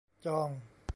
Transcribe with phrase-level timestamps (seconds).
[0.25, 0.49] จอง